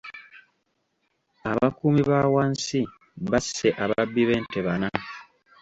Abakuumi 1.49 2.01
ba 2.09 2.19
wansi 2.33 2.79
basse 3.29 3.67
ababbi 3.83 4.21
b'ente 4.27 4.59
bana. 4.67 4.89